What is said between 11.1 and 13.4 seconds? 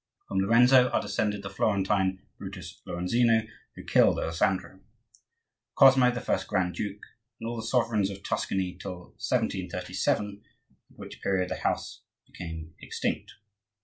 period the house became extinct.